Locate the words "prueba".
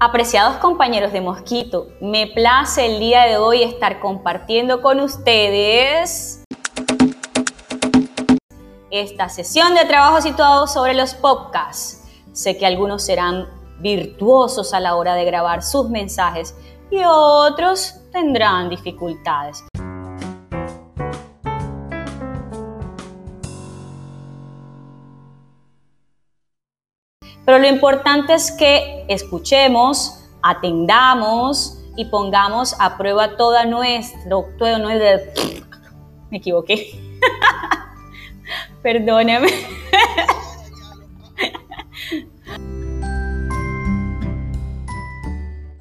32.96-33.36